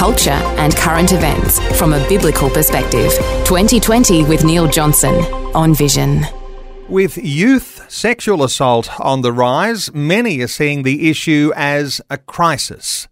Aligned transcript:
culture, 0.00 0.30
and 0.56 0.74
current 0.76 1.12
events 1.12 1.60
from 1.78 1.92
a 1.92 2.08
biblical 2.08 2.48
perspective. 2.48 3.12
2020 3.44 4.24
with 4.24 4.46
Neil 4.46 4.66
Johnson 4.66 5.14
on 5.54 5.74
Vision. 5.74 6.24
With 6.88 7.18
youth 7.18 7.84
sexual 7.90 8.42
assault 8.42 8.88
on 8.98 9.20
the 9.20 9.30
rise, 9.30 9.92
many 9.92 10.40
are 10.40 10.48
seeing 10.48 10.84
the 10.84 11.10
issue 11.10 11.52
as 11.54 12.00
a 12.08 12.16
crisis. 12.16 13.08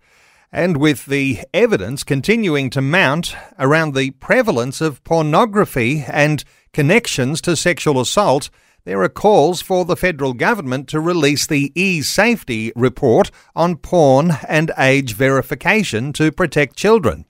And 0.51 0.79
with 0.79 1.05
the 1.05 1.41
evidence 1.53 2.05
continuing 2.05 2.71
to 2.71 2.81
mount 2.81 3.37
around 3.59 3.95
the 3.95 4.13
prevalence 4.13 4.81
of 4.81 5.05
pornography 5.05 6.07
and 6.09 6.43
connections 6.73 7.43
to 7.43 7.55
sexual 7.55 8.01
assault, 8.01 8.49
there 8.89 9.03
are 9.03 9.09
calls 9.11 9.61
for 9.61 9.85
the 9.85 9.97
federal 9.97 10.33
government 10.33 10.89
to 10.89 10.99
release 10.99 11.47
the 11.47 11.71
e-safety 11.75 12.73
report 12.75 13.31
on 13.55 13.77
porn 13.77 14.31
and 14.49 14.73
age 14.79 15.13
verification 15.13 16.11
to 16.11 16.33
protect 16.33 16.75
children. 16.75 17.27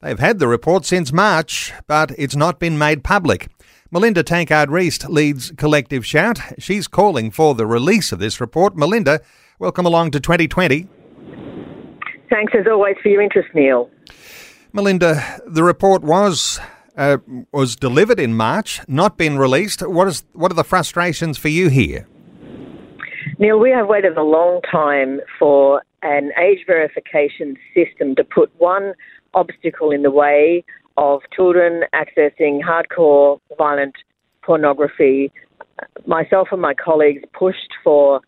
They've 0.00 0.20
had 0.20 0.38
the 0.38 0.46
report 0.46 0.84
since 0.84 1.12
March, 1.12 1.72
but 1.88 2.12
it's 2.16 2.36
not 2.36 2.60
been 2.60 2.78
made 2.78 3.02
public. 3.02 3.48
Melinda 3.90 4.22
Tankard 4.22 4.68
Reist 4.68 5.08
leads 5.08 5.50
Collective 5.56 6.06
Shout. 6.06 6.38
She's 6.60 6.86
calling 6.86 7.32
for 7.32 7.56
the 7.56 7.66
release 7.66 8.12
of 8.12 8.20
this 8.20 8.40
report. 8.40 8.76
Melinda, 8.76 9.20
welcome 9.58 9.86
along 9.86 10.12
to 10.12 10.20
2020. 10.20 10.86
Thanks 12.30 12.52
as 12.56 12.66
always 12.70 12.94
for 13.02 13.08
your 13.08 13.22
interest, 13.22 13.48
Neil. 13.54 13.90
Melinda, 14.72 15.40
the 15.48 15.64
report 15.64 16.02
was 16.02 16.60
uh, 16.96 17.18
was 17.52 17.76
delivered 17.76 18.18
in 18.18 18.34
March, 18.34 18.80
not 18.88 19.16
been 19.16 19.38
released. 19.38 19.86
What 19.86 20.08
is 20.08 20.24
what 20.32 20.50
are 20.50 20.54
the 20.54 20.64
frustrations 20.64 21.38
for 21.38 21.48
you 21.48 21.68
here? 21.68 22.06
Neil, 23.38 23.58
we 23.58 23.70
have 23.70 23.86
waited 23.86 24.16
a 24.16 24.22
long 24.22 24.60
time 24.70 25.20
for 25.38 25.82
an 26.02 26.30
age 26.40 26.60
verification 26.66 27.56
system 27.74 28.14
to 28.14 28.24
put 28.24 28.50
one 28.58 28.94
obstacle 29.34 29.90
in 29.90 30.02
the 30.02 30.10
way 30.10 30.64
of 30.96 31.20
children 31.34 31.82
accessing 31.94 32.60
hardcore 32.62 33.38
violent 33.58 33.94
pornography. 34.42 35.30
Myself 36.06 36.48
and 36.52 36.62
my 36.62 36.72
colleagues 36.72 37.22
pushed 37.38 37.74
for 37.84 38.20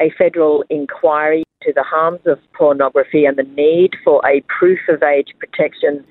a 0.00 0.10
federal 0.16 0.64
inquiry 0.70 1.44
to 1.62 1.72
the 1.74 1.82
harms 1.82 2.20
of 2.26 2.38
pornography 2.56 3.26
and 3.26 3.36
the 3.36 3.42
need 3.42 3.90
for 4.02 4.22
a 4.26 4.42
proof 4.58 4.78
of 4.88 5.02
age 5.02 5.28
protection 5.38 6.04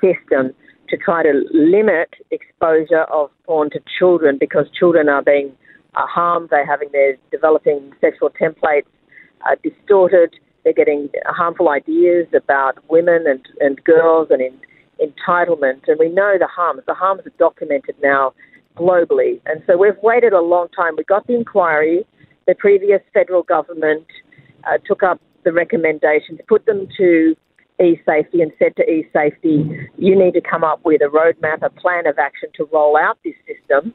system 0.00 0.52
to 0.92 0.98
try 0.98 1.22
to 1.22 1.42
limit 1.52 2.10
exposure 2.30 3.04
of 3.04 3.30
porn 3.46 3.70
to 3.70 3.80
children 3.98 4.36
because 4.38 4.66
children 4.78 5.08
are 5.08 5.22
being 5.22 5.50
harmed. 5.94 6.50
They're 6.50 6.66
having 6.66 6.90
their 6.92 7.16
developing 7.30 7.92
sexual 8.00 8.28
templates 8.30 8.84
uh, 9.46 9.56
distorted. 9.62 10.34
They're 10.64 10.74
getting 10.74 11.08
harmful 11.26 11.70
ideas 11.70 12.26
about 12.36 12.74
women 12.90 13.24
and, 13.26 13.40
and 13.60 13.82
girls 13.84 14.28
and 14.30 14.42
in, 14.42 14.60
entitlement. 15.00 15.80
And 15.88 15.98
we 15.98 16.10
know 16.10 16.36
the 16.38 16.46
harms. 16.46 16.82
The 16.86 16.94
harms 16.94 17.22
are 17.26 17.32
documented 17.38 17.96
now 18.02 18.34
globally. 18.76 19.40
And 19.46 19.62
so 19.66 19.78
we've 19.78 19.98
waited 20.02 20.34
a 20.34 20.42
long 20.42 20.68
time. 20.76 20.92
We 20.98 21.04
got 21.04 21.26
the 21.26 21.34
inquiry. 21.34 22.06
The 22.46 22.54
previous 22.54 23.00
federal 23.14 23.44
government 23.44 24.06
uh, 24.64 24.76
took 24.86 25.02
up 25.02 25.20
the 25.44 25.52
recommendations, 25.52 26.38
put 26.48 26.66
them 26.66 26.86
to 26.98 27.34
e-safety 27.80 28.42
and 28.42 28.52
said 28.58 28.74
to 28.76 28.82
e-safety, 28.82 29.88
you 29.96 30.18
need 30.18 30.32
to 30.34 30.40
come 30.40 30.64
up 30.64 30.80
with 30.84 31.00
a 31.02 31.06
roadmap, 31.06 31.62
a 31.62 31.70
plan 31.70 32.06
of 32.06 32.18
action 32.18 32.48
to 32.54 32.68
roll 32.72 32.96
out 32.96 33.18
this 33.24 33.34
system. 33.46 33.94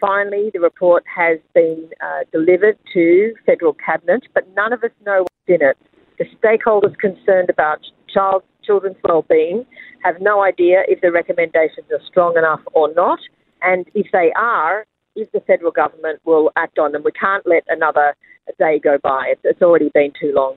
Finally, 0.00 0.50
the 0.52 0.60
report 0.60 1.04
has 1.12 1.38
been 1.54 1.88
uh, 2.00 2.20
delivered 2.32 2.78
to 2.92 3.34
federal 3.44 3.74
cabinet, 3.74 4.22
but 4.34 4.44
none 4.54 4.72
of 4.72 4.82
us 4.84 4.90
know 5.04 5.22
what's 5.22 5.60
in 5.60 5.66
it. 5.66 5.76
The 6.18 6.26
stakeholders 6.42 6.96
concerned 6.98 7.50
about 7.50 7.80
child 8.12 8.42
children's 8.64 8.96
well-being 9.02 9.64
have 10.04 10.16
no 10.20 10.42
idea 10.42 10.82
if 10.88 11.00
the 11.00 11.10
recommendations 11.10 11.86
are 11.90 12.00
strong 12.06 12.36
enough 12.36 12.60
or 12.74 12.92
not, 12.94 13.18
and 13.62 13.86
if 13.94 14.06
they 14.12 14.30
are, 14.36 14.84
if 15.16 15.30
the 15.32 15.40
federal 15.40 15.72
government 15.72 16.20
will 16.24 16.50
act 16.56 16.78
on 16.78 16.92
them. 16.92 17.02
We 17.04 17.12
can't 17.12 17.44
let 17.46 17.64
another 17.68 18.14
day 18.58 18.78
go 18.78 18.98
by. 19.02 19.32
It's, 19.32 19.40
it's 19.44 19.62
already 19.62 19.90
been 19.94 20.12
too 20.20 20.32
long. 20.34 20.56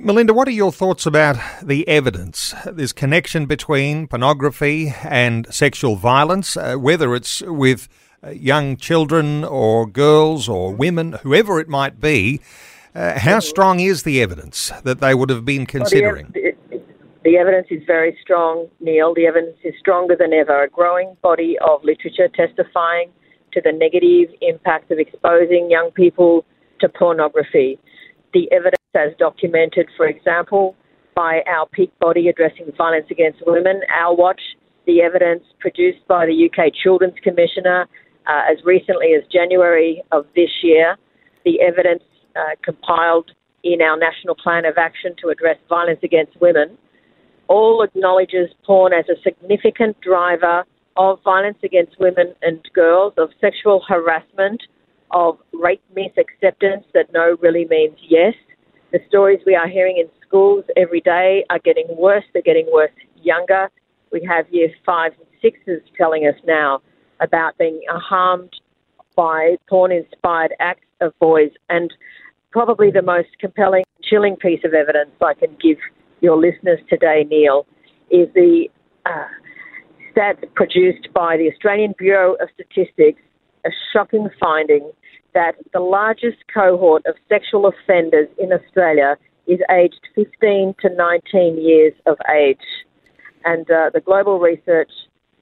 Melinda, 0.00 0.34
what 0.34 0.48
are 0.48 0.52
your 0.52 0.72
thoughts 0.72 1.06
about 1.06 1.36
the 1.62 1.86
evidence? 1.86 2.52
This 2.66 2.92
connection 2.92 3.46
between 3.46 4.08
pornography 4.08 4.92
and 5.04 5.46
sexual 5.54 5.94
violence, 5.94 6.56
uh, 6.56 6.74
whether 6.74 7.14
it's 7.14 7.40
with 7.42 7.88
uh, 8.24 8.30
young 8.30 8.76
children 8.76 9.44
or 9.44 9.86
girls 9.86 10.48
or 10.48 10.74
women, 10.74 11.12
whoever 11.22 11.60
it 11.60 11.68
might 11.68 12.00
be. 12.00 12.40
Uh, 12.96 13.18
how 13.18 13.38
strong 13.38 13.78
is 13.78 14.02
the 14.02 14.20
evidence 14.20 14.72
that 14.82 15.00
they 15.00 15.14
would 15.14 15.30
have 15.30 15.44
been 15.44 15.66
considering? 15.66 16.32
Well, 16.34 16.52
the, 16.70 16.82
the 17.22 17.36
evidence 17.36 17.68
is 17.70 17.82
very 17.86 18.18
strong, 18.20 18.68
Neil. 18.80 19.14
The 19.14 19.26
evidence 19.26 19.58
is 19.62 19.74
stronger 19.78 20.16
than 20.18 20.32
ever. 20.32 20.64
A 20.64 20.68
growing 20.68 21.16
body 21.22 21.56
of 21.64 21.84
literature 21.84 22.28
testifying 22.34 23.12
to 23.52 23.60
the 23.60 23.72
negative 23.72 24.34
impacts 24.40 24.90
of 24.90 24.98
exposing 24.98 25.70
young 25.70 25.92
people 25.92 26.44
to 26.80 26.88
pornography. 26.88 27.78
The 28.34 28.50
evidence 28.50 28.75
as 28.96 29.12
documented, 29.18 29.88
for 29.96 30.06
example, 30.06 30.74
by 31.14 31.42
our 31.46 31.66
peak 31.66 31.92
body 31.98 32.28
addressing 32.28 32.70
violence 32.76 33.06
against 33.10 33.38
women, 33.46 33.80
Our 33.94 34.14
Watch, 34.14 34.40
the 34.86 35.02
evidence 35.02 35.42
produced 35.60 36.06
by 36.08 36.26
the 36.26 36.48
UK 36.50 36.72
Children's 36.82 37.18
Commissioner 37.22 37.88
uh, 38.26 38.42
as 38.50 38.58
recently 38.64 39.14
as 39.14 39.22
January 39.32 40.02
of 40.12 40.26
this 40.34 40.50
year, 40.62 40.96
the 41.44 41.60
evidence 41.60 42.02
uh, 42.34 42.54
compiled 42.62 43.30
in 43.62 43.80
our 43.80 43.96
National 43.96 44.34
Plan 44.34 44.64
of 44.64 44.78
Action 44.78 45.14
to 45.22 45.28
address 45.28 45.56
violence 45.68 46.00
against 46.02 46.40
women, 46.40 46.76
all 47.48 47.82
acknowledges 47.82 48.50
porn 48.64 48.92
as 48.92 49.04
a 49.08 49.20
significant 49.22 50.00
driver 50.00 50.64
of 50.96 51.18
violence 51.24 51.58
against 51.62 51.98
women 51.98 52.34
and 52.42 52.60
girls, 52.74 53.12
of 53.16 53.30
sexual 53.40 53.82
harassment, 53.88 54.62
of 55.12 55.38
rape 55.52 55.82
myth 55.94 56.12
acceptance 56.18 56.84
that 56.94 57.12
no 57.12 57.36
really 57.40 57.66
means 57.70 57.96
yes, 58.08 58.34
the 58.92 59.00
stories 59.08 59.40
we 59.46 59.54
are 59.54 59.68
hearing 59.68 59.98
in 59.98 60.08
schools 60.26 60.64
every 60.76 61.00
day 61.00 61.44
are 61.50 61.58
getting 61.58 61.86
worse. 61.96 62.24
They're 62.32 62.42
getting 62.42 62.66
worse 62.72 62.90
younger. 63.22 63.70
We 64.12 64.26
have 64.28 64.46
year 64.50 64.68
five 64.84 65.12
and 65.18 65.26
sixes 65.42 65.82
telling 65.96 66.26
us 66.26 66.36
now 66.46 66.80
about 67.20 67.58
being 67.58 67.80
harmed 67.88 68.52
by 69.16 69.56
porn 69.68 69.92
inspired 69.92 70.52
acts 70.60 70.86
of 71.00 71.18
boys. 71.18 71.50
And 71.68 71.92
probably 72.50 72.90
the 72.90 73.02
most 73.02 73.28
compelling, 73.40 73.84
chilling 74.02 74.36
piece 74.36 74.60
of 74.64 74.74
evidence 74.74 75.10
I 75.20 75.34
can 75.34 75.56
give 75.60 75.78
your 76.20 76.36
listeners 76.36 76.78
today, 76.88 77.26
Neil, 77.28 77.66
is 78.10 78.28
the 78.34 78.68
uh, 79.04 79.26
stats 80.14 80.42
produced 80.54 81.08
by 81.12 81.36
the 81.36 81.50
Australian 81.52 81.94
Bureau 81.98 82.34
of 82.34 82.48
Statistics, 82.54 83.20
a 83.64 83.70
shocking 83.92 84.28
finding 84.40 84.90
that 85.36 85.52
the 85.74 85.80
largest 85.80 86.38
cohort 86.52 87.04
of 87.04 87.14
sexual 87.28 87.66
offenders 87.66 88.26
in 88.38 88.54
Australia 88.54 89.18
is 89.46 89.60
aged 89.70 90.00
15 90.14 90.74
to 90.80 90.88
19 90.88 91.62
years 91.62 91.92
of 92.06 92.16
age. 92.34 92.66
And 93.44 93.70
uh, 93.70 93.90
the 93.92 94.00
global 94.00 94.40
research 94.40 94.90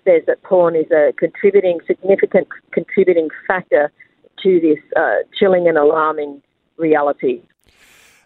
says 0.05 0.23
that 0.27 0.43
porn 0.43 0.75
is 0.75 0.91
a 0.91 1.13
contributing, 1.17 1.79
significant 1.87 2.49
contributing 2.73 3.29
factor 3.47 3.93
to 4.43 4.61
this 4.61 4.83
uh, 4.97 5.19
chilling 5.39 5.69
and 5.69 5.79
alarming 5.79 6.43
reality. 6.77 7.43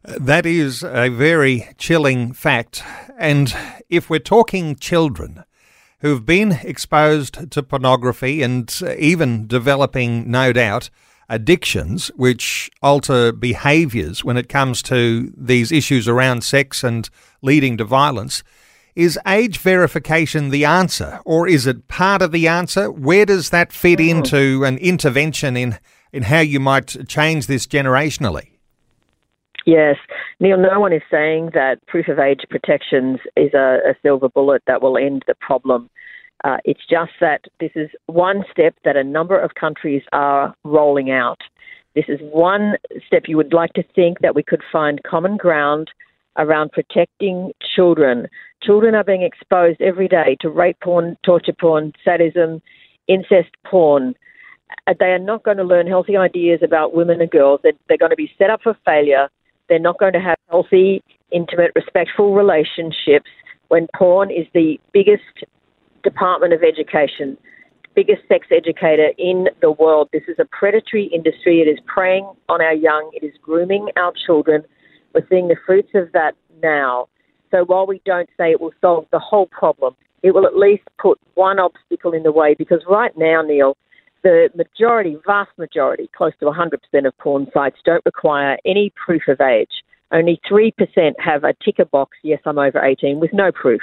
That 0.03 0.47
is 0.47 0.83
a 0.83 1.11
very 1.11 1.69
chilling 1.77 2.33
fact. 2.33 2.83
And 3.19 3.55
if 3.91 4.09
we're 4.09 4.21
talking 4.21 4.75
children 4.77 5.45
who've 6.01 6.25
been 6.25 6.53
exposed 6.63 7.51
to 7.51 7.63
pornography 7.63 8.43
and 8.43 8.75
even 8.97 9.47
developing, 9.47 10.31
no 10.31 10.55
doubt, 10.55 10.89
addictions 11.29 12.09
which 12.17 12.71
alter 12.83 13.33
behaviours 13.33 14.25
when 14.25 14.37
it 14.37 14.49
comes 14.49 14.83
to 14.83 15.33
these 15.37 15.71
issues 15.71 16.09
around 16.09 16.43
sex 16.43 16.83
and 16.83 17.11
leading 17.43 17.77
to 17.77 17.85
violence. 17.85 18.43
Is 18.97 19.19
age 19.27 19.59
verification 19.59 20.51
the 20.51 20.65
answer, 20.65 21.21
or 21.25 21.47
is 21.47 21.67
it 21.67 21.87
part 21.87 22.21
of 22.21 22.33
the 22.33 22.49
answer? 22.49 22.91
Where 22.91 23.25
does 23.25 23.51
that 23.51 23.73
fit 23.73 24.01
mm-hmm. 24.01 24.19
into 24.19 24.65
an 24.65 24.79
intervention 24.79 25.57
in, 25.57 25.79
in 26.13 26.25
how 26.25 26.41
you 26.41 26.59
might 26.59 27.09
change 27.09 27.47
this 27.47 27.67
generationally? 27.67 28.49
Yes. 29.67 29.97
Neil, 30.41 30.57
no 30.57 30.81
one 30.81 30.93
is 30.93 31.03
saying 31.11 31.51
that 31.53 31.87
proof 31.87 32.09
of 32.09 32.19
age 32.19 32.41
protections 32.49 33.21
is 33.37 33.53
a, 33.55 33.79
a 33.91 33.95
silver 34.03 34.29
bullet 34.29 34.63
that 34.67 34.81
will 34.81 34.97
end 34.97 35.25
the 35.27 35.35
problem. 35.35 35.91
Uh, 36.45 36.59
it's 36.65 36.87
just 36.89 37.13
that 37.21 37.43
this 37.61 37.73
is 37.75 37.91
one 38.07 38.45
step 38.51 38.75
that 38.85 38.97
a 38.97 39.05
number 39.05 39.39
of 39.39 39.55
countries 39.55 40.03
are 40.13 40.55
rolling 40.65 41.11
out. 41.11 41.41
This 41.95 42.05
is 42.09 42.21
one 42.21 42.75
step 43.07 43.25
you 43.27 43.37
would 43.37 43.53
like 43.53 43.73
to 43.73 43.83
think 43.95 44.21
that 44.21 44.35
we 44.35 44.43
could 44.43 44.63
find 44.71 45.03
common 45.03 45.37
ground 45.37 45.91
around 46.37 46.71
protecting 46.71 47.53
children. 47.75 48.29
Children 48.63 48.95
are 48.95 49.03
being 49.05 49.23
exposed 49.23 49.81
every 49.81 50.07
day 50.07 50.37
to 50.41 50.49
rape 50.49 50.79
porn, 50.81 51.17
torture 51.25 51.55
porn, 51.59 51.93
sadism, 52.05 52.63
incest 53.09 53.51
porn. 53.67 54.15
Uh, 54.87 54.95
they 55.01 55.07
are 55.07 55.19
not 55.19 55.43
going 55.43 55.57
to 55.57 55.65
learn 55.65 55.89
healthy 55.89 56.17
ideas 56.17 56.61
about 56.63 56.95
women 56.95 57.21
and 57.21 57.31
girls. 57.31 57.61
They're, 57.63 57.73
they're 57.89 57.99
going 57.99 58.11
to 58.11 58.17
be 58.17 58.31
set 58.39 58.51
up 58.51 58.61
for 58.63 58.77
failure. 58.85 59.29
They're 59.69 59.79
not 59.79 59.99
going 59.99 60.13
to 60.13 60.21
have 60.21 60.39
healthy, 60.49 61.03
intimate, 61.33 61.73
respectful 61.75 62.35
relationships 62.35 63.31
when 63.69 63.89
porn 63.97 64.31
is 64.31 64.47
the 64.55 64.79
biggest 64.93 65.23
department 66.03 66.53
of 66.53 66.63
education, 66.63 67.37
biggest 67.95 68.23
sex 68.29 68.47
educator 68.51 69.11
in 69.19 69.49
the 69.61 69.73
world. 69.73 70.09
This 70.13 70.23
is 70.29 70.37
a 70.39 70.45
predatory 70.45 71.11
industry. 71.13 71.61
It 71.61 71.69
is 71.69 71.79
preying 71.87 72.31
on 72.49 72.63
our 72.63 72.75
young. 72.75 73.11
It 73.13 73.25
is 73.25 73.33
grooming 73.43 73.89
our 73.97 74.13
children. 74.27 74.63
We're 75.15 75.27
seeing 75.29 75.49
the 75.49 75.57
fruits 75.67 75.91
of 75.95 76.13
that 76.13 76.33
now. 76.63 77.09
So 77.51 77.65
while 77.65 77.87
we 77.87 78.01
don't 78.05 78.29
say 78.37 78.51
it 78.51 78.61
will 78.61 78.75
solve 78.81 79.07
the 79.11 79.19
whole 79.19 79.47
problem, 79.47 79.97
it 80.23 80.35
will 80.35 80.47
at 80.47 80.57
least 80.57 80.83
put 81.01 81.19
one 81.35 81.59
obstacle 81.59 82.13
in 82.13 82.23
the 82.23 82.33
way 82.33 82.55
because 82.55 82.83
right 82.89 83.13
now, 83.17 83.43
Neil, 83.43 83.77
the 84.23 84.51
majority, 84.55 85.17
vast 85.27 85.51
majority, 85.59 86.11
close 86.17 86.33
to 86.41 86.47
100% 86.47 87.07
of 87.07 87.19
porn 87.19 87.47
sites 87.55 87.79
don't 87.85 88.05
require 88.05 88.59
any 88.65 88.93
proof 89.05 89.23
of 89.29 89.41
age. 89.41 89.83
Only 90.11 90.41
3% 90.51 90.73
have 91.19 91.45
a 91.45 91.55
ticker 91.65 91.85
box, 91.85 92.17
yes, 92.23 92.41
I'm 92.45 92.59
over 92.59 92.85
18, 92.85 93.21
with 93.21 93.33
no 93.33 93.53
proof. 93.53 93.81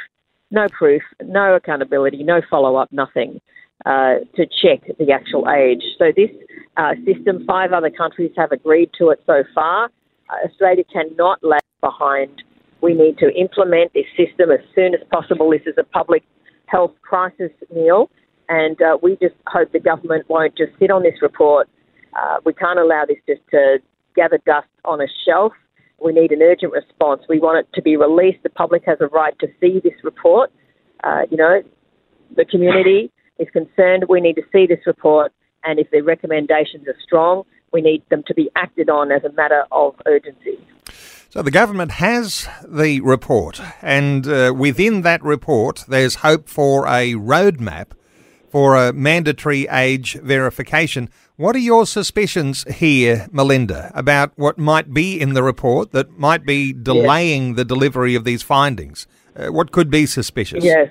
No 0.52 0.68
proof, 0.70 1.02
no 1.24 1.56
accountability, 1.56 2.24
no 2.24 2.42
follow 2.50 2.76
up, 2.76 2.92
nothing 2.92 3.42
uh, 3.86 4.16
to 4.36 4.46
check 4.46 4.82
the 4.98 5.12
actual 5.12 5.48
age. 5.50 5.84
So, 5.98 6.12
this 6.16 6.30
uh, 6.78 6.94
system, 7.06 7.46
five 7.46 7.72
other 7.74 7.90
countries 7.90 8.32
have 8.38 8.52
agreed 8.52 8.92
to 9.00 9.10
it 9.10 9.20
so 9.26 9.44
far. 9.54 9.86
Uh, 10.30 10.48
Australia 10.48 10.84
cannot 10.92 11.44
lag 11.44 11.62
behind. 11.82 12.44
We 12.82 12.94
need 12.94 13.18
to 13.20 13.34
implement 13.34 13.94
this 13.94 14.06
system 14.18 14.52
as 14.52 14.60
soon 14.74 14.94
as 14.94 15.02
possible. 15.12 15.50
This 15.50 15.62
is 15.66 15.76
a 15.78 15.84
public 15.84 16.24
health 16.68 16.94
crisis, 17.02 17.52
Neil, 17.74 18.10
and 18.50 18.80
uh, 18.82 18.98
we 19.02 19.18
just 19.22 19.36
hope 19.48 19.72
the 19.72 19.80
government 19.80 20.26
won't 20.30 20.56
just 20.58 20.72
sit 20.80 20.92
on 20.92 21.04
this 21.04 21.22
report. 21.22 21.68
Uh, 22.16 22.38
we 22.46 22.54
can't 22.54 22.80
allow 22.80 23.04
this 23.08 23.18
just 23.28 23.42
to 23.52 23.78
gather 24.16 24.40
dust 24.46 24.68
on 24.84 25.02
a 25.02 25.08
shelf. 25.26 25.54
We 26.04 26.12
need 26.12 26.32
an 26.32 26.42
urgent 26.42 26.74
response. 26.74 27.24
We 27.30 27.40
want 27.40 27.60
it 27.60 27.74
to 27.76 27.82
be 27.82 27.98
released. 27.98 28.44
The 28.44 28.50
public 28.50 28.84
has 28.86 28.98
a 29.02 29.08
right 29.08 29.38
to 29.40 29.48
see 29.60 29.80
this 29.84 29.94
report. 30.04 30.52
Uh, 31.04 31.22
you 31.30 31.38
know, 31.38 31.62
the 32.36 32.46
community 32.46 33.12
is 33.40 33.48
concerned. 33.52 34.06
We 34.10 34.22
need 34.22 34.36
to 34.36 34.44
see 34.52 34.66
this 34.68 34.80
report, 34.86 35.32
and 35.64 35.80
if 35.80 35.90
the 35.92 36.02
recommendations 36.02 36.88
are 36.88 36.96
strong, 37.04 37.44
we 37.72 37.82
need 37.82 38.04
them 38.10 38.24
to 38.28 38.34
be 38.34 38.50
acted 38.56 38.90
on 38.90 39.12
as 39.12 39.24
a 39.24 39.32
matter 39.34 39.66
of 39.72 39.96
urgency. 40.06 40.58
So 41.30 41.42
the 41.42 41.52
government 41.52 41.92
has 41.92 42.48
the 42.66 43.02
report, 43.02 43.60
and 43.82 44.26
uh, 44.26 44.54
within 44.56 45.02
that 45.02 45.22
report, 45.22 45.84
there's 45.88 46.16
hope 46.16 46.48
for 46.48 46.88
a 46.88 47.14
roadmap 47.14 47.88
for 48.56 48.78
a 48.78 48.94
mandatory 48.94 49.68
age 49.70 50.14
verification. 50.22 51.10
What 51.36 51.58
are 51.58 51.66
your 51.74 51.86
suspicions 51.86 52.64
here, 52.74 53.28
Melinda, 53.30 53.92
about 53.94 54.32
what 54.38 54.58
might 54.58 54.94
be 54.94 55.20
in 55.20 55.34
the 55.34 55.44
report 55.44 55.92
that 55.92 56.18
might 56.18 56.46
be 56.46 56.72
delaying 56.72 57.48
yes. 57.48 57.58
the 57.58 57.66
delivery 57.66 58.16
of 58.16 58.24
these 58.24 58.44
findings? 58.44 59.08
Uh, 59.36 59.48
what 59.48 59.74
could 59.74 59.90
be 59.90 60.06
suspicious? 60.06 60.64
Yes. 60.64 60.88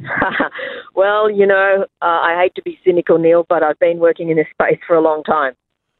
well, 0.94 1.30
you 1.30 1.46
know, 1.46 1.84
uh, 2.00 2.04
I 2.06 2.40
hate 2.40 2.54
to 2.54 2.62
be 2.62 2.78
cynical, 2.82 3.18
Neil, 3.18 3.44
but 3.46 3.62
I've 3.62 3.78
been 3.78 3.98
working 3.98 4.30
in 4.30 4.38
this 4.38 4.48
space 4.50 4.80
for 4.86 4.96
a 4.96 5.02
long 5.02 5.22
time. 5.22 5.52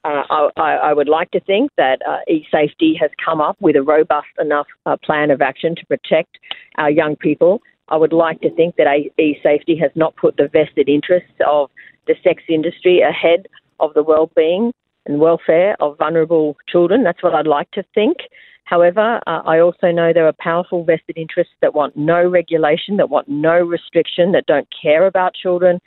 Uh, 0.06 0.49
I, 0.56 0.76
I, 0.82 0.93
would 0.94 1.11
like 1.11 1.31
to 1.32 1.41
think 1.41 1.70
that 1.76 2.00
uh, 2.08 2.20
e-safety 2.26 2.97
has 2.99 3.11
come 3.23 3.43
up 3.43 3.58
with 3.61 3.76
a 3.76 3.82
robust 3.82 4.29
enough 4.41 4.67
uh, 4.87 4.97
plan 5.05 5.31
of 5.31 5.43
action 5.43 5.75
to 5.76 5.85
protect 5.85 6.38
our 6.79 6.91
young 6.91 7.17
people. 7.17 7.61
I 7.88 7.96
would 7.96 8.12
like 8.12 8.40
to 8.40 8.50
think 8.50 8.76
that 8.76 8.87
e-safety 9.19 9.76
has 9.76 9.90
not 9.94 10.17
put 10.17 10.37
the 10.37 10.49
vested 10.49 10.88
interests 10.88 11.34
of 11.46 11.70
the 12.06 12.14
sex 12.23 12.43
industry 12.49 13.00
ahead 13.00 13.46
of 13.81 13.94
the 13.94 14.02
well-being 14.02 14.73
and 15.06 15.20
welfare 15.20 15.76
of 15.81 15.99
vulnerable 15.99 16.56
children. 16.69 17.02
That's 17.02 17.23
what 17.23 17.34
I'd 17.34 17.46
like 17.46 17.70
to 17.73 17.84
think. 17.94 18.19
However, 18.64 19.20
uh, 19.26 19.43
I 19.44 19.58
also 19.58 19.90
know 19.90 20.12
there 20.12 20.26
are 20.26 20.34
powerful 20.38 20.84
vested 20.84 21.19
interests 21.19 21.52
that 21.61 21.75
want 21.75 21.96
no 21.96 22.26
regulation, 22.29 22.96
that 22.99 23.11
want 23.11 23.29
no 23.29 23.58
restriction, 23.58 24.32
that 24.32 24.46
don't 24.46 24.69
care 24.81 25.06
about 25.06 25.34
children. 25.34 25.81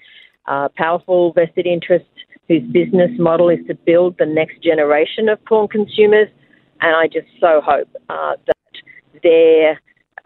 Uh, 0.45 0.67
powerful 0.75 1.33
vested 1.33 1.65
interests 1.65 2.09
whose 2.47 2.61
business 2.71 3.09
model 3.17 3.49
is 3.49 3.59
to 3.67 3.73
build 3.73 4.15
the 4.19 4.25
next 4.25 4.61
generation 4.61 5.29
of 5.29 5.43
porn 5.45 5.67
consumers. 5.67 6.27
And 6.81 6.95
I 6.95 7.07
just 7.07 7.27
so 7.39 7.61
hope 7.63 7.87
uh, 8.09 8.33
that 8.45 8.55
their 9.23 9.79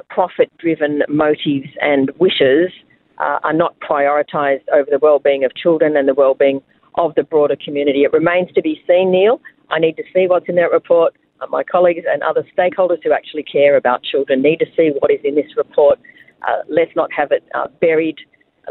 profit 0.09 0.51
driven 0.57 1.01
motives 1.07 1.69
and 1.81 2.11
wishes 2.19 2.71
uh, 3.17 3.39
are 3.43 3.53
not 3.53 3.75
prioritised 3.79 4.63
over 4.73 4.87
the 4.89 4.99
well-being 5.01 5.43
of 5.43 5.53
children 5.55 5.97
and 5.97 6.07
the 6.07 6.13
well-being 6.13 6.61
of 6.95 7.13
the 7.15 7.23
broader 7.23 7.55
community. 7.63 8.03
It 8.03 8.13
remains 8.13 8.51
to 8.53 8.61
be 8.61 8.81
seen, 8.87 9.11
Neil. 9.11 9.41
I 9.69 9.79
need 9.79 9.97
to 9.97 10.03
see 10.13 10.27
what's 10.27 10.47
in 10.49 10.55
that 10.55 10.71
report. 10.71 11.15
Uh, 11.41 11.47
my 11.49 11.63
colleagues 11.63 12.05
and 12.09 12.21
other 12.23 12.45
stakeholders 12.57 13.03
who 13.03 13.11
actually 13.11 13.43
care 13.43 13.77
about 13.77 14.03
children 14.03 14.41
need 14.41 14.57
to 14.57 14.65
see 14.75 14.91
what 14.99 15.11
is 15.11 15.19
in 15.23 15.35
this 15.35 15.55
report. 15.55 15.99
Uh, 16.47 16.61
let's 16.69 16.95
not 16.95 17.11
have 17.13 17.31
it 17.31 17.43
uh, 17.53 17.67
buried. 17.81 18.17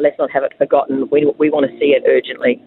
Let's 0.00 0.18
not 0.18 0.30
have 0.30 0.42
it 0.42 0.52
forgotten. 0.58 1.08
We, 1.10 1.32
we 1.38 1.50
want 1.50 1.70
to 1.70 1.78
see 1.78 1.96
it 1.96 2.02
urgently. 2.06 2.62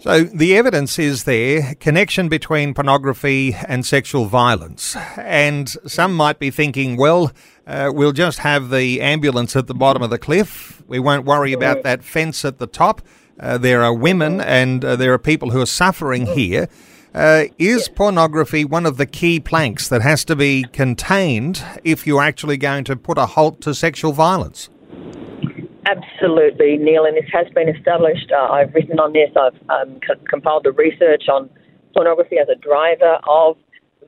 So 0.00 0.22
the 0.22 0.56
evidence 0.56 0.96
is 0.96 1.24
there 1.24 1.74
connection 1.80 2.28
between 2.28 2.72
pornography 2.72 3.54
and 3.66 3.84
sexual 3.84 4.26
violence. 4.26 4.94
And 5.16 5.68
some 5.86 6.14
might 6.14 6.38
be 6.38 6.52
thinking, 6.52 6.96
well, 6.96 7.32
uh, 7.66 7.90
we'll 7.92 8.12
just 8.12 8.38
have 8.38 8.70
the 8.70 9.00
ambulance 9.00 9.56
at 9.56 9.66
the 9.66 9.74
bottom 9.74 10.00
of 10.02 10.10
the 10.10 10.18
cliff. 10.18 10.84
We 10.86 11.00
won't 11.00 11.24
worry 11.24 11.52
about 11.52 11.82
that 11.82 12.04
fence 12.04 12.44
at 12.44 12.58
the 12.58 12.68
top. 12.68 13.02
Uh, 13.40 13.58
there 13.58 13.82
are 13.82 13.92
women 13.92 14.40
and 14.40 14.84
uh, 14.84 14.94
there 14.94 15.12
are 15.12 15.18
people 15.18 15.50
who 15.50 15.60
are 15.60 15.66
suffering 15.66 16.26
here. 16.26 16.68
Uh, 17.12 17.46
is 17.58 17.88
pornography 17.88 18.64
one 18.64 18.86
of 18.86 18.98
the 18.98 19.06
key 19.06 19.40
planks 19.40 19.88
that 19.88 20.02
has 20.02 20.24
to 20.26 20.36
be 20.36 20.64
contained 20.72 21.64
if 21.82 22.06
you're 22.06 22.22
actually 22.22 22.56
going 22.56 22.84
to 22.84 22.94
put 22.94 23.18
a 23.18 23.26
halt 23.26 23.60
to 23.62 23.74
sexual 23.74 24.12
violence? 24.12 24.68
Absolutely, 25.88 26.76
Neil, 26.76 27.06
and 27.06 27.16
this 27.16 27.30
has 27.32 27.46
been 27.54 27.68
established. 27.68 28.30
Uh, 28.30 28.52
I've 28.52 28.74
written 28.74 29.00
on 29.00 29.14
this. 29.14 29.30
I've 29.34 29.56
um, 29.70 29.98
co- 30.06 30.20
compiled 30.28 30.64
the 30.64 30.72
research 30.72 31.24
on 31.32 31.48
pornography 31.94 32.36
as 32.38 32.46
a 32.48 32.56
driver 32.56 33.16
of 33.26 33.56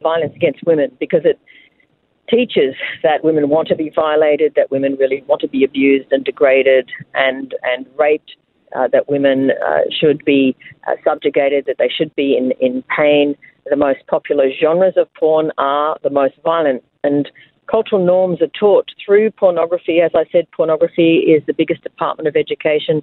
violence 0.02 0.34
against 0.36 0.60
women 0.66 0.94
because 1.00 1.22
it 1.24 1.40
teaches 2.28 2.74
that 3.02 3.24
women 3.24 3.48
want 3.48 3.66
to 3.68 3.76
be 3.76 3.90
violated, 3.94 4.52
that 4.56 4.70
women 4.70 4.96
really 5.00 5.24
want 5.26 5.40
to 5.40 5.48
be 5.48 5.64
abused 5.64 6.12
and 6.12 6.22
degraded 6.22 6.90
and 7.14 7.54
and 7.62 7.86
raped, 7.98 8.32
uh, 8.76 8.86
that 8.92 9.08
women 9.08 9.50
uh, 9.66 9.78
should 9.90 10.22
be 10.26 10.54
uh, 10.86 10.96
subjugated, 11.02 11.64
that 11.64 11.76
they 11.78 11.88
should 11.88 12.14
be 12.14 12.36
in, 12.36 12.52
in 12.60 12.84
pain. 12.94 13.34
The 13.70 13.76
most 13.76 14.06
popular 14.06 14.50
genres 14.60 14.94
of 14.98 15.12
porn 15.14 15.50
are 15.56 15.96
the 16.02 16.10
most 16.10 16.34
violent, 16.44 16.84
and 17.04 17.30
cultural 17.70 18.04
norms 18.04 18.42
are 18.42 18.48
taught 18.48 18.90
through 19.04 19.30
pornography. 19.32 20.00
As 20.00 20.10
I 20.14 20.24
said, 20.32 20.50
pornography 20.50 21.18
is 21.18 21.42
the 21.46 21.52
biggest 21.52 21.82
department 21.82 22.28
of 22.28 22.36
education 22.36 23.02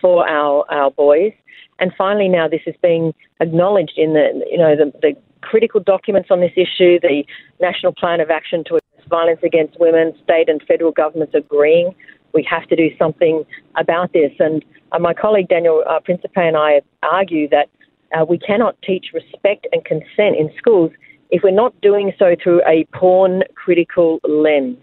for 0.00 0.28
our, 0.28 0.64
our 0.70 0.90
boys. 0.90 1.32
And 1.78 1.92
finally, 1.98 2.28
now 2.28 2.48
this 2.48 2.62
is 2.66 2.74
being 2.82 3.12
acknowledged 3.40 3.94
in 3.96 4.14
the 4.14 4.44
you 4.50 4.58
know 4.58 4.76
the, 4.76 4.92
the 5.02 5.14
critical 5.40 5.80
documents 5.80 6.30
on 6.30 6.40
this 6.40 6.52
issue, 6.56 7.00
the 7.00 7.24
National 7.60 7.92
Plan 7.92 8.20
of 8.20 8.30
Action 8.30 8.64
to 8.68 8.76
Address 8.76 9.08
Violence 9.08 9.40
Against 9.42 9.78
Women, 9.80 10.14
state 10.22 10.48
and 10.48 10.62
federal 10.62 10.92
governments 10.92 11.34
agreeing 11.34 11.94
we 12.34 12.46
have 12.50 12.66
to 12.68 12.76
do 12.76 12.90
something 12.98 13.44
about 13.76 14.12
this. 14.12 14.32
And 14.38 14.62
uh, 14.92 14.98
my 14.98 15.14
colleague 15.14 15.48
Daniel 15.48 15.82
uh, 15.88 16.00
Principe 16.00 16.40
and 16.40 16.56
I 16.56 16.82
argue 17.02 17.48
that 17.48 17.70
uh, 18.12 18.24
we 18.24 18.38
cannot 18.38 18.76
teach 18.82 19.06
respect 19.14 19.66
and 19.72 19.84
consent 19.84 20.36
in 20.36 20.50
schools 20.58 20.90
if 21.34 21.42
we're 21.42 21.50
not 21.50 21.78
doing 21.80 22.12
so 22.16 22.36
through 22.40 22.62
a 22.64 22.86
porn 22.96 23.42
critical 23.56 24.20
lens. 24.22 24.78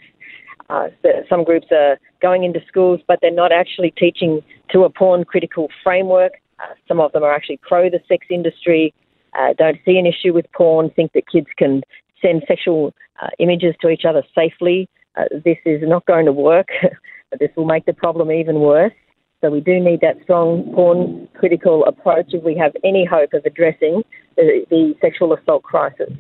Uh, 0.70 0.90
some 1.30 1.46
groups 1.46 1.68
are 1.72 1.98
going 2.22 2.44
into 2.44 2.60
schools, 2.68 3.00
but 3.08 3.20
they're 3.22 3.32
not 3.32 3.54
actually 3.54 3.92
teaching 3.92 4.42
to 4.70 4.84
a 4.84 4.90
porn 4.90 5.24
critical 5.24 5.70
framework. 5.82 6.34
Uh, 6.60 6.74
some 6.90 7.00
of 7.00 7.14
them 7.14 7.24
are 7.24 7.34
actually 7.34 7.58
pro 7.62 7.90
the 7.90 8.02
sex 8.06 8.28
industry, 8.30 8.94
uh, 9.40 9.54
don't 9.58 9.78
see 9.86 9.98
an 9.98 10.06
issue 10.06 10.34
with 10.34 10.46
porn, 10.52 10.90
think 10.90 11.14
that 11.14 11.24
kids 11.32 11.48
can 11.58 11.84
send 12.22 12.44
sexual 12.50 12.94
uh, 13.22 13.30
images 13.40 13.74
to 13.80 13.88
each 13.88 14.04
other 14.04 14.22
safely. 14.36 14.90
Uh, 15.16 15.24
this 15.46 15.58
is 15.66 15.80
not 15.84 16.06
going 16.06 16.26
to 16.26 16.34
work. 16.34 16.68
this 17.40 17.50
will 17.56 17.66
make 17.66 17.86
the 17.86 17.94
problem 17.94 18.30
even 18.30 18.60
worse. 18.60 18.94
So 19.40 19.50
we 19.50 19.62
do 19.62 19.80
need 19.80 20.02
that 20.02 20.18
strong 20.24 20.70
porn 20.76 21.30
critical 21.34 21.86
approach 21.86 22.34
if 22.34 22.44
we 22.44 22.58
have 22.58 22.74
any 22.84 23.06
hope 23.06 23.32
of 23.34 23.46
addressing 23.46 24.04
the, 24.36 24.66
the 24.70 24.96
sexual 25.02 25.34
assault 25.34 25.64
crisis. 25.64 26.12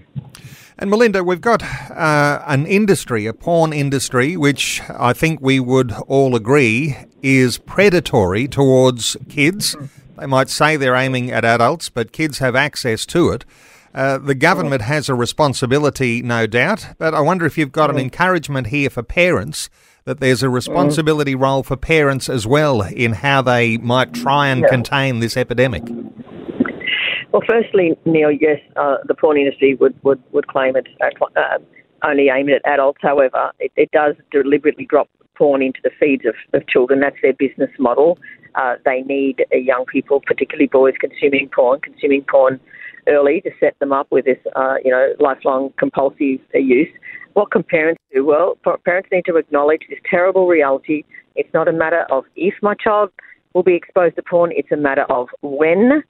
And 0.77 0.89
Melinda, 0.89 1.24
we've 1.24 1.41
got 1.41 1.62
uh, 1.63 2.41
an 2.48 2.65
industry, 2.65 3.27
a 3.27 3.34
porn 3.34 3.72
industry, 3.72 4.36
which 4.36 4.82
I 4.89 5.13
think 5.13 5.39
we 5.39 5.60
would 5.60 5.91
all 6.08 6.36
agree 6.36 6.98
is 7.22 7.60
predatory 7.60 8.48
towards 8.48 9.15
kids. 9.30 9.75
They 10.18 10.25
might 10.25 10.50
say 10.50 10.77
they're 10.77 10.96
aiming 10.96 11.30
at 11.32 11.46
adults, 11.46 11.89
but 11.89 12.12
kids 12.12 12.39
have 12.39 12.56
access 12.56 13.06
to 13.08 13.30
it. 13.30 13.46
Uh, 13.94 14.18
the 14.18 14.36
government 14.36 14.82
has 14.82 15.10
a 15.10 15.13
responsibility, 15.13 16.22
no 16.22 16.48
doubt, 16.48 16.96
but 16.98 17.13
I 17.13 17.20
wonder 17.20 17.46
if 17.46 17.58
you've 17.58 17.72
got 17.72 17.89
an 17.89 18.00
encouragement 18.00 18.68
here 18.68 18.89
for 18.89 19.03
parents 19.03 19.70
that 20.06 20.20
there's 20.20 20.41
a 20.41 20.50
responsibility 20.50 21.36
role 21.36 21.62
for 21.62 21.75
parents 21.75 22.27
as 22.30 22.48
well 22.48 22.82
in 22.82 23.13
how 23.13 23.41
they 23.41 23.77
might 23.77 24.13
try 24.13 24.48
and 24.48 24.65
contain 24.68 25.20
this 25.20 25.38
epidemic. 25.38 25.84
Well, 27.31 27.41
firstly, 27.47 27.97
Neil, 28.05 28.31
yes, 28.31 28.59
uh, 28.75 28.97
the 29.07 29.15
porn 29.15 29.38
industry 29.38 29.75
would, 29.75 29.97
would, 30.03 30.21
would 30.33 30.47
claim 30.47 30.75
it 30.75 30.88
uh, 31.01 31.25
uh, 31.39 31.59
only 32.03 32.27
aimed 32.27 32.50
at 32.50 32.61
adults. 32.65 33.00
However, 33.01 33.51
it, 33.59 33.71
it, 33.77 33.89
does 33.91 34.15
deliberately 34.31 34.85
drop 34.85 35.09
porn 35.38 35.61
into 35.61 35.79
the 35.81 35.91
feeds 35.97 36.23
of, 36.25 36.35
of 36.53 36.67
children. 36.67 37.00
That's 37.00 37.15
their 37.21 37.33
business 37.33 37.69
model. 37.79 38.19
Uh, 38.55 38.75
they 38.83 39.01
need 39.03 39.45
uh, 39.53 39.57
young 39.57 39.85
people, 39.85 40.19
particularly 40.25 40.67
boys, 40.67 40.93
consuming 41.00 41.50
porn, 41.55 41.79
consuming 41.79 42.25
porn 42.29 42.59
early 43.07 43.39
to 43.41 43.50
set 43.61 43.79
them 43.79 43.93
up 43.93 44.07
with 44.11 44.25
this, 44.25 44.38
uh, 44.57 44.75
you 44.83 44.91
know, 44.91 45.13
lifelong 45.19 45.73
compulsive 45.79 46.39
use. 46.53 46.89
What 47.33 47.51
can 47.51 47.63
parents 47.63 48.01
do? 48.13 48.25
Well, 48.25 48.57
parents 48.83 49.07
need 49.09 49.23
to 49.27 49.38
acknowledge 49.38 49.83
this 49.89 50.00
terrible 50.09 50.47
reality. 50.47 51.05
It's 51.35 51.51
not 51.53 51.69
a 51.69 51.71
matter 51.71 52.05
of 52.11 52.25
if 52.35 52.55
my 52.61 52.73
child 52.75 53.09
will 53.53 53.63
be 53.63 53.75
exposed 53.75 54.17
to 54.17 54.21
porn, 54.21 54.51
it's 54.53 54.71
a 54.71 54.77
matter 54.77 55.03
of 55.03 55.29
when. 55.41 56.03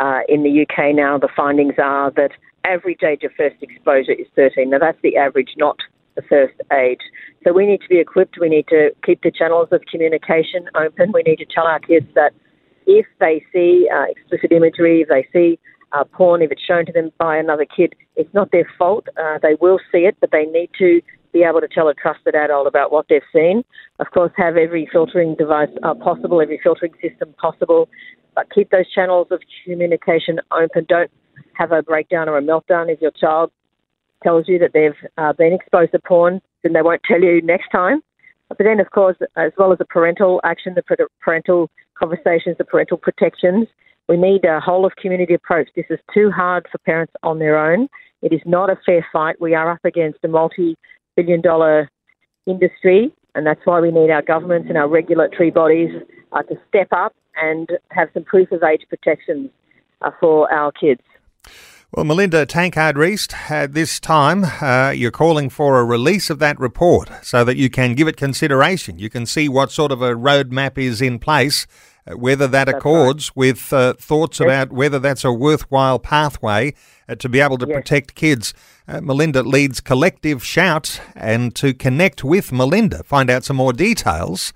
Uh, 0.00 0.20
in 0.28 0.42
the 0.42 0.62
UK 0.62 0.94
now, 0.94 1.18
the 1.18 1.28
findings 1.34 1.74
are 1.82 2.10
that 2.12 2.30
average 2.64 3.02
age 3.02 3.22
of 3.24 3.32
first 3.36 3.56
exposure 3.62 4.12
is 4.12 4.26
13. 4.36 4.70
Now, 4.70 4.78
that's 4.78 4.98
the 5.02 5.16
average, 5.16 5.54
not 5.56 5.76
the 6.14 6.22
first 6.22 6.54
age. 6.72 7.00
So 7.44 7.52
we 7.52 7.66
need 7.66 7.80
to 7.82 7.88
be 7.88 7.98
equipped. 7.98 8.38
We 8.40 8.48
need 8.48 8.66
to 8.68 8.90
keep 9.04 9.22
the 9.22 9.30
channels 9.30 9.68
of 9.72 9.82
communication 9.90 10.68
open. 10.74 11.12
We 11.12 11.22
need 11.22 11.36
to 11.36 11.46
tell 11.46 11.66
our 11.66 11.80
kids 11.80 12.06
that 12.14 12.32
if 12.86 13.06
they 13.20 13.44
see 13.52 13.88
uh, 13.92 14.04
explicit 14.10 14.52
imagery, 14.52 15.02
if 15.02 15.08
they 15.08 15.26
see 15.32 15.58
uh, 15.92 16.04
porn, 16.04 16.42
if 16.42 16.50
it's 16.50 16.62
shown 16.62 16.86
to 16.86 16.92
them 16.92 17.10
by 17.18 17.36
another 17.36 17.64
kid, 17.64 17.94
it's 18.16 18.32
not 18.34 18.50
their 18.52 18.68
fault. 18.78 19.06
Uh, 19.16 19.38
they 19.42 19.56
will 19.60 19.78
see 19.90 20.00
it, 20.00 20.16
but 20.20 20.30
they 20.30 20.44
need 20.46 20.70
to 20.78 21.00
be 21.32 21.42
able 21.42 21.60
to 21.60 21.68
tell 21.68 21.88
a 21.88 21.94
trusted 21.94 22.34
adult 22.34 22.66
about 22.66 22.92
what 22.92 23.06
they've 23.08 23.22
seen. 23.32 23.62
Of 23.98 24.08
course, 24.12 24.32
have 24.36 24.56
every 24.56 24.88
filtering 24.92 25.34
device 25.36 25.70
uh, 25.82 25.94
possible, 25.94 26.40
every 26.40 26.60
filtering 26.62 26.92
system 27.00 27.34
possible, 27.40 27.88
but 28.34 28.50
keep 28.54 28.70
those 28.70 28.90
channels 28.94 29.28
of 29.30 29.40
communication 29.64 30.40
open. 30.50 30.86
Don't 30.88 31.10
have 31.54 31.72
a 31.72 31.82
breakdown 31.82 32.28
or 32.28 32.38
a 32.38 32.42
meltdown 32.42 32.92
if 32.92 33.00
your 33.00 33.10
child 33.12 33.50
tells 34.22 34.48
you 34.48 34.58
that 34.58 34.72
they've 34.72 35.10
uh, 35.18 35.32
been 35.32 35.52
exposed 35.52 35.92
to 35.92 35.98
porn, 35.98 36.40
then 36.62 36.72
they 36.72 36.82
won't 36.82 37.02
tell 37.04 37.20
you 37.20 37.42
next 37.42 37.68
time. 37.70 38.00
But 38.48 38.58
then, 38.58 38.80
of 38.80 38.90
course, 38.90 39.16
as 39.36 39.52
well 39.58 39.72
as 39.72 39.78
the 39.78 39.84
parental 39.86 40.40
action, 40.44 40.74
the 40.74 41.08
parental 41.20 41.70
conversations, 41.98 42.56
the 42.58 42.64
parental 42.64 42.98
protections, 42.98 43.66
we 44.08 44.16
need 44.16 44.44
a 44.44 44.60
whole 44.60 44.84
of 44.84 44.92
community 44.96 45.34
approach. 45.34 45.68
This 45.74 45.86
is 45.88 45.98
too 46.12 46.30
hard 46.30 46.66
for 46.70 46.78
parents 46.78 47.14
on 47.22 47.38
their 47.38 47.58
own. 47.58 47.88
It 48.20 48.32
is 48.32 48.40
not 48.44 48.70
a 48.70 48.78
fair 48.84 49.06
fight. 49.12 49.40
We 49.40 49.54
are 49.54 49.70
up 49.70 49.84
against 49.84 50.18
a 50.24 50.28
multi 50.28 50.76
billion 51.16 51.40
dollar 51.40 51.90
industry, 52.46 53.12
and 53.34 53.46
that's 53.46 53.60
why 53.64 53.80
we 53.80 53.90
need 53.90 54.10
our 54.10 54.22
governments 54.22 54.68
and 54.68 54.76
our 54.76 54.88
regulatory 54.88 55.50
bodies 55.50 55.90
uh, 56.32 56.42
to 56.42 56.56
step 56.68 56.88
up 56.92 57.14
and 57.36 57.68
have 57.90 58.08
some 58.14 58.24
proof 58.24 58.50
of 58.52 58.62
age 58.62 58.82
protections 58.88 59.50
uh, 60.02 60.10
for 60.20 60.52
our 60.52 60.72
kids. 60.72 61.00
Well, 61.94 62.06
Melinda 62.06 62.46
Tankard 62.46 62.96
Reist, 62.96 63.50
at 63.50 63.74
this 63.74 64.00
time 64.00 64.44
uh, 64.62 64.92
you're 64.96 65.10
calling 65.10 65.50
for 65.50 65.78
a 65.78 65.84
release 65.84 66.30
of 66.30 66.38
that 66.38 66.58
report 66.58 67.10
so 67.22 67.44
that 67.44 67.58
you 67.58 67.68
can 67.68 67.94
give 67.94 68.08
it 68.08 68.16
consideration. 68.16 68.98
You 68.98 69.10
can 69.10 69.26
see 69.26 69.46
what 69.46 69.70
sort 69.70 69.92
of 69.92 70.00
a 70.00 70.14
roadmap 70.14 70.78
is 70.78 71.02
in 71.02 71.18
place, 71.18 71.66
uh, 72.06 72.16
whether 72.16 72.48
that 72.48 72.64
that's 72.64 72.78
accords 72.78 73.28
right. 73.28 73.36
with 73.36 73.72
uh, 73.74 73.92
thoughts 73.92 74.40
yes. 74.40 74.46
about 74.46 74.72
whether 74.72 74.98
that's 74.98 75.22
a 75.22 75.32
worthwhile 75.32 75.98
pathway 75.98 76.72
uh, 77.10 77.14
to 77.16 77.28
be 77.28 77.40
able 77.40 77.58
to 77.58 77.66
yes. 77.68 77.76
protect 77.76 78.14
kids. 78.14 78.54
Uh, 78.88 79.00
Melinda 79.00 79.42
leads 79.42 79.80
Collective 79.80 80.44
Shout, 80.44 81.00
and 81.14 81.54
to 81.54 81.72
connect 81.72 82.24
with 82.24 82.50
Melinda, 82.52 83.02
find 83.04 83.30
out 83.30 83.44
some 83.44 83.56
more 83.56 83.72
details 83.72 84.52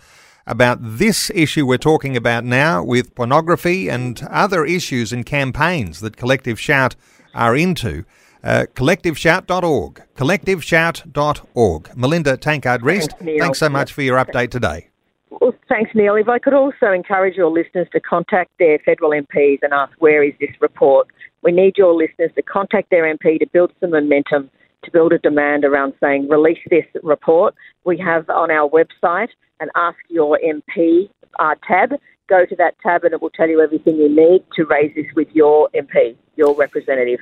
about 0.47 0.79
this 0.81 1.31
issue 1.35 1.67
we're 1.67 1.79
talking 1.79 2.17
about 2.17 2.45
now 2.45 2.83
with 2.83 3.15
pornography 3.15 3.89
and 3.89 4.23
other 4.31 4.65
issues 4.65 5.13
and 5.13 5.27
campaigns 5.27 6.01
that 6.01 6.17
Collective 6.17 6.59
Shout 6.61 6.97
are 7.35 7.57
into. 7.57 8.05
Uh, 8.43 8.67
collectiveshout.org. 8.75 10.03
Collectiveshout.org. 10.15 11.97
Melinda 11.97 12.37
Tankard 12.37 12.83
Reist, 12.83 13.19
thanks, 13.19 13.43
thanks 13.43 13.59
so 13.59 13.69
much 13.69 13.93
for 13.93 14.03
your 14.03 14.25
update 14.25 14.51
today. 14.51 14.89
Well, 15.31 15.53
thanks, 15.69 15.91
Neil. 15.95 16.15
If 16.15 16.29
I 16.29 16.39
could 16.39 16.55
also 16.55 16.93
encourage 16.93 17.37
your 17.37 17.51
listeners 17.51 17.89
to 17.93 18.01
contact 18.01 18.51
their 18.59 18.79
federal 18.79 19.11
MPs 19.11 19.59
and 19.63 19.73
ask 19.73 19.93
where 19.99 20.23
is 20.23 20.33
this 20.41 20.51
report. 20.61 21.09
We 21.43 21.53
need 21.53 21.77
your 21.77 21.95
listeners 21.95 22.31
to 22.35 22.43
contact 22.43 22.91
their 22.91 23.05
MP 23.05 23.39
to 23.39 23.47
build 23.53 23.73
some 23.81 23.91
momentum, 23.91 24.51
to 24.85 24.91
build 24.91 25.13
a 25.13 25.19
demand 25.19 25.65
around 25.65 25.93
saying 26.01 26.29
release 26.29 26.59
this 26.71 26.85
report. 27.03 27.55
We 27.85 27.99
have 27.99 28.29
on 28.31 28.51
our 28.51 28.69
website 28.69 29.29
an 29.61 29.69
Ask 29.75 29.99
Your 30.09 30.39
MP 30.45 31.09
uh, 31.39 31.55
tab. 31.67 31.91
Go 32.29 32.45
to 32.45 32.57
that 32.57 32.75
tab 32.83 33.05
and 33.05 33.13
it 33.13 33.23
will 33.23 33.31
tell 33.31 33.49
you 33.49 33.61
everything 33.61 33.95
you 33.97 34.09
need 34.09 34.45
to 34.57 34.65
raise 34.65 34.93
this 34.97 35.07
with 35.15 35.29
your 35.33 35.69
MP, 35.75 36.17
your 36.35 36.57
representative. 36.57 37.21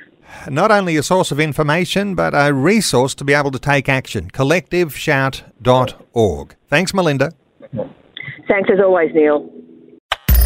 Not 0.49 0.71
only 0.71 0.97
a 0.97 1.03
source 1.03 1.31
of 1.31 1.39
information, 1.39 2.15
but 2.15 2.33
a 2.33 2.51
resource 2.53 3.13
to 3.15 3.23
be 3.23 3.33
able 3.33 3.51
to 3.51 3.59
take 3.59 3.87
action. 3.87 4.31
CollectiveShout.org. 4.31 6.55
Thanks, 6.67 6.91
Melinda. 6.93 7.31
Thanks 8.47 8.69
as 8.71 8.79
always, 8.79 9.11
Neil. 9.13 9.51